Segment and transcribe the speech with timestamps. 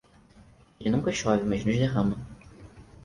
[0.79, 2.15] Ele nunca chove, mas nos derrama.